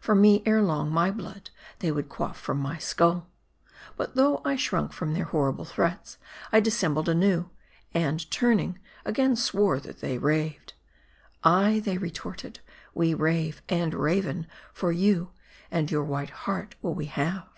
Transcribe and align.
For 0.00 0.14
me, 0.14 0.44
ere 0.46 0.62
long, 0.62 0.92
my 0.92 1.10
blood 1.10 1.50
they 1.80 1.90
would 1.90 2.08
quaff 2.08 2.38
from 2.38 2.60
my 2.60 2.78
skull. 2.78 3.26
But 3.96 4.14
though 4.14 4.40
I 4.44 4.54
shrunk 4.54 4.92
from 4.92 5.12
their 5.12 5.24
horrible 5.24 5.64
threats, 5.64 6.18
I 6.52 6.60
dis 6.60 6.80
sembled 6.80 7.08
anew; 7.08 7.50
and 7.92 8.30
turning, 8.30 8.78
again 9.04 9.34
swore 9.34 9.80
that 9.80 9.98
they 9.98 10.18
raved." 10.18 10.74
Ay 11.62 11.80
&' 11.82 11.84
they 11.84 11.98
retorted," 11.98 12.60
we 12.94 13.12
rave 13.12 13.60
and 13.68 13.92
raven 13.92 14.46
for 14.72 14.92
you; 14.92 15.32
and 15.68 15.90
your 15.90 16.04
white 16.04 16.30
heart 16.30 16.76
will 16.80 16.94
we 16.94 17.06
have 17.06 17.48